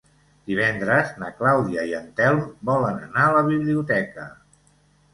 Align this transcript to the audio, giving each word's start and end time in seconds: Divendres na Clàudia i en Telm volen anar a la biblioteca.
Divendres 0.51 1.11
na 1.25 1.29
Clàudia 1.41 1.85
i 1.91 1.95
en 2.01 2.09
Telm 2.23 2.43
volen 2.73 3.01
anar 3.05 3.29
a 3.29 3.39
la 3.39 3.47
biblioteca. 3.55 4.31